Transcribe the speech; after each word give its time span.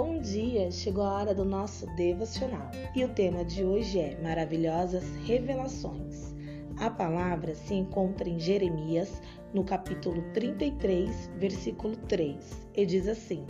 Bom 0.00 0.20
dia! 0.20 0.70
Chegou 0.70 1.02
a 1.02 1.14
hora 1.14 1.34
do 1.34 1.44
nosso 1.44 1.84
devocional 1.96 2.70
e 2.94 3.04
o 3.04 3.08
tema 3.08 3.44
de 3.44 3.64
hoje 3.64 3.98
é 3.98 4.16
Maravilhosas 4.22 5.02
Revelações. 5.26 6.32
A 6.76 6.88
palavra 6.88 7.52
se 7.56 7.74
encontra 7.74 8.28
em 8.28 8.38
Jeremias, 8.38 9.20
no 9.52 9.64
capítulo 9.64 10.22
33, 10.34 11.32
versículo 11.36 11.96
3, 11.96 12.36
e 12.76 12.86
diz 12.86 13.08
assim: 13.08 13.44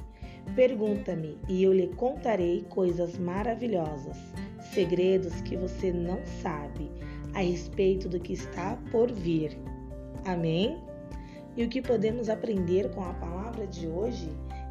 Pergunta-me 0.57 1.37
e 1.51 1.63
eu 1.63 1.75
lhe 1.75 1.89
contarei 1.89 2.65
coisas 2.71 3.19
maravilhosas, 3.19 4.17
segredos 4.73 5.43
que 5.43 5.55
você 5.55 5.93
não 5.93 6.25
sabe 6.41 6.91
a 7.35 7.41
respeito 7.41 8.09
do 8.09 8.19
que 8.19 8.33
está 8.33 8.79
por 8.91 9.13
vir. 9.13 9.51
Amém? 10.25 10.79
E 11.55 11.63
o 11.63 11.69
que 11.69 11.83
podemos 11.83 12.31
aprender 12.31 12.91
com 12.95 13.05
a 13.05 13.13
palavra 13.13 13.67
de 13.67 13.87
hoje? 13.87 14.31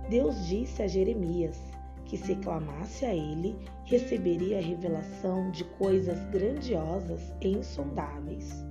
Deus 0.10 0.48
disse 0.48 0.82
a 0.82 0.88
Jeremias 0.88 1.60
que 2.06 2.18
se 2.18 2.36
clamasse 2.38 3.06
a 3.06 3.14
ele, 3.14 3.58
receberia 3.84 4.60
a 4.60 4.62
revelação 4.62 5.52
de 5.52 5.66
coisas 5.66 6.24
grandiosas 6.30 7.34
e 7.42 7.50
insondáveis, 7.50 8.66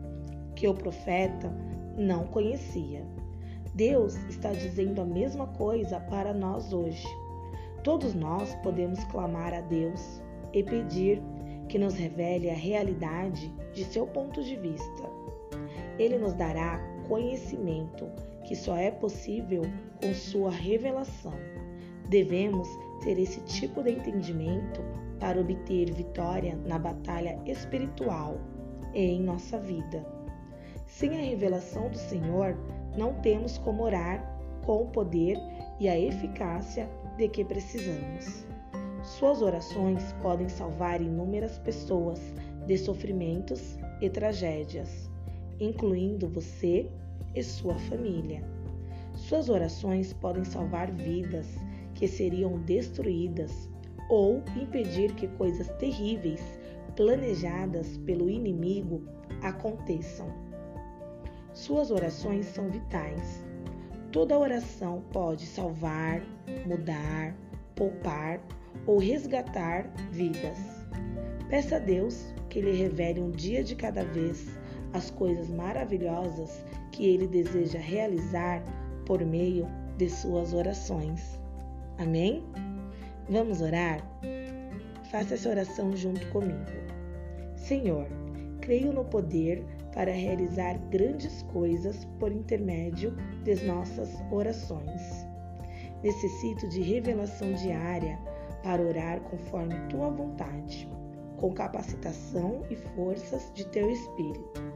que 0.54 0.66
o 0.66 0.72
profeta 0.72 1.52
não 1.98 2.26
conhecia. 2.28 3.04
Deus 3.74 4.14
está 4.30 4.52
dizendo 4.52 5.02
a 5.02 5.04
mesma 5.04 5.46
coisa 5.48 6.00
para 6.00 6.32
nós 6.32 6.72
hoje. 6.72 7.06
Todos 7.84 8.14
nós 8.14 8.54
podemos 8.62 9.04
clamar 9.04 9.52
a 9.52 9.60
Deus 9.60 10.22
e 10.54 10.62
pedir 10.62 11.20
que 11.68 11.78
nos 11.78 11.94
revele 11.94 12.48
a 12.48 12.54
realidade 12.54 13.52
de 13.74 13.84
seu 13.84 14.06
ponto 14.06 14.42
de 14.42 14.56
vista. 14.56 15.02
Ele 15.98 16.16
nos 16.16 16.32
dará 16.32 16.80
conhecimento 17.06 18.10
que 18.46 18.54
só 18.54 18.76
é 18.76 18.90
possível 18.90 19.62
com 20.00 20.14
sua 20.14 20.50
revelação. 20.50 21.34
Devemos 22.08 22.68
ter 23.02 23.18
esse 23.18 23.40
tipo 23.40 23.82
de 23.82 23.90
entendimento 23.90 24.80
para 25.18 25.40
obter 25.40 25.92
vitória 25.92 26.56
na 26.64 26.78
batalha 26.78 27.38
espiritual 27.44 28.38
e 28.94 29.00
em 29.00 29.20
nossa 29.20 29.58
vida. 29.58 30.06
Sem 30.86 31.10
a 31.10 31.22
revelação 31.22 31.90
do 31.90 31.98
Senhor, 31.98 32.56
não 32.96 33.14
temos 33.14 33.58
como 33.58 33.82
orar 33.82 34.24
com 34.64 34.82
o 34.82 34.88
poder 34.88 35.36
e 35.80 35.88
a 35.88 35.98
eficácia 35.98 36.88
de 37.16 37.28
que 37.28 37.44
precisamos. 37.44 38.46
Suas 39.02 39.42
orações 39.42 40.14
podem 40.22 40.48
salvar 40.48 41.00
inúmeras 41.00 41.58
pessoas 41.58 42.20
de 42.66 42.78
sofrimentos 42.78 43.76
e 44.00 44.08
tragédias, 44.08 45.10
incluindo 45.60 46.28
você 46.28 46.88
e 47.34 47.42
sua 47.42 47.74
família. 47.78 48.42
Suas 49.14 49.48
orações 49.48 50.12
podem 50.12 50.44
salvar 50.44 50.90
vidas 50.90 51.46
que 51.94 52.06
seriam 52.06 52.60
destruídas 52.60 53.68
ou 54.08 54.42
impedir 54.56 55.14
que 55.14 55.26
coisas 55.28 55.68
terríveis 55.78 56.42
planejadas 56.94 57.98
pelo 57.98 58.30
inimigo 58.30 59.02
aconteçam. 59.42 60.28
Suas 61.52 61.90
orações 61.90 62.46
são 62.46 62.70
vitais. 62.70 63.44
Toda 64.12 64.38
oração 64.38 65.02
pode 65.12 65.46
salvar, 65.46 66.22
mudar, 66.66 67.34
poupar 67.74 68.40
ou 68.86 68.98
resgatar 68.98 69.90
vidas. 70.10 70.58
Peça 71.48 71.76
a 71.76 71.78
Deus 71.78 72.34
que 72.48 72.60
lhe 72.60 72.72
revele 72.72 73.20
um 73.20 73.30
dia 73.30 73.62
de 73.62 73.74
cada 73.74 74.04
vez 74.04 74.58
as 74.96 75.10
coisas 75.10 75.48
maravilhosas 75.50 76.64
que 76.92 77.06
ele 77.06 77.26
deseja 77.26 77.78
realizar 77.78 78.62
por 79.04 79.24
meio 79.24 79.66
de 79.96 80.08
suas 80.08 80.52
orações. 80.52 81.38
Amém? 81.98 82.44
Vamos 83.28 83.60
orar? 83.60 84.00
Faça 85.10 85.34
essa 85.34 85.48
oração 85.48 85.96
junto 85.96 86.26
comigo. 86.28 86.64
Senhor, 87.56 88.06
creio 88.60 88.92
no 88.92 89.04
poder 89.04 89.64
para 89.92 90.12
realizar 90.12 90.78
grandes 90.90 91.42
coisas 91.44 92.04
por 92.18 92.30
intermédio 92.30 93.16
das 93.44 93.62
nossas 93.62 94.10
orações. 94.30 95.26
Necessito 96.02 96.68
de 96.68 96.82
revelação 96.82 97.52
diária 97.54 98.18
para 98.62 98.82
orar 98.82 99.20
conforme 99.20 99.74
tua 99.88 100.10
vontade, 100.10 100.88
com 101.38 101.52
capacitação 101.52 102.62
e 102.70 102.76
forças 102.76 103.50
de 103.54 103.66
teu 103.68 103.90
espírito. 103.90 104.75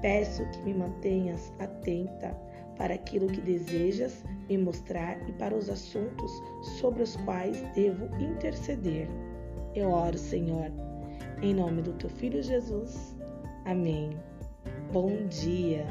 Peço 0.00 0.44
que 0.50 0.60
me 0.60 0.74
mantenhas 0.74 1.52
atenta 1.58 2.36
para 2.76 2.94
aquilo 2.94 3.26
que 3.26 3.40
desejas 3.40 4.24
me 4.48 4.56
mostrar 4.56 5.18
e 5.28 5.32
para 5.32 5.54
os 5.54 5.68
assuntos 5.68 6.30
sobre 6.78 7.02
os 7.02 7.16
quais 7.16 7.60
devo 7.74 8.06
interceder. 8.22 9.08
Eu 9.74 9.90
oro, 9.90 10.16
Senhor, 10.16 10.70
em 11.42 11.54
nome 11.54 11.82
do 11.82 11.92
teu 11.94 12.08
filho 12.08 12.42
Jesus. 12.42 13.16
Amém. 13.64 14.16
Bom 14.92 15.26
dia. 15.26 15.84